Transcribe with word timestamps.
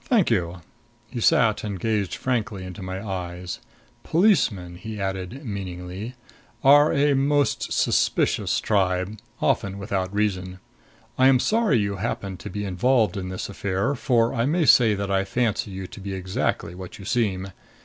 "Thank 0.00 0.30
you." 0.30 0.60
He 1.10 1.18
sat 1.18 1.64
and 1.64 1.80
gazed 1.80 2.14
frankly 2.14 2.62
into 2.62 2.82
my 2.84 3.04
eyes. 3.04 3.58
"Policemen," 4.04 4.76
he 4.76 5.00
added 5.00 5.44
meaningly, 5.44 6.14
"are 6.62 6.92
a 6.92 7.14
most 7.14 7.72
suspicious 7.72 8.60
tribe 8.60 9.18
often 9.40 9.76
without 9.78 10.14
reason. 10.14 10.60
I 11.18 11.26
am 11.26 11.40
sorry 11.40 11.80
you 11.80 11.96
happen 11.96 12.36
to 12.36 12.48
be 12.48 12.64
involved 12.64 13.16
in 13.16 13.28
this 13.28 13.48
affair, 13.48 13.96
for 13.96 14.32
I 14.32 14.46
may 14.46 14.66
say 14.66 14.94
that 14.94 15.10
I 15.10 15.24
fancy 15.24 15.72
you 15.72 15.88
to 15.88 16.00
be 16.00 16.14
exactly 16.14 16.76
what 16.76 17.00
you 17.00 17.04
seem. 17.04 17.50